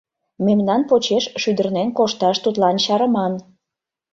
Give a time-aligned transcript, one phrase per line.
[0.45, 3.33] Мемнан почеш шӱдырнен кошташ тудлан чарыман!